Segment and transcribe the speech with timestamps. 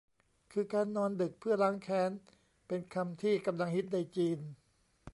[0.51, 2.11] คือ "การนอนดึกเพื่อล้างแค้น"
[2.67, 4.39] เป็นคำที่กำลังฮิตในจีน